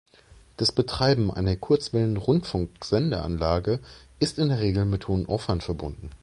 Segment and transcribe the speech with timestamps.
[0.57, 3.79] Das Betreiben einer Kurzwellenrundfunk-Sendeanlage
[4.19, 6.09] ist in der Regel mit hohem Aufwand verbunden.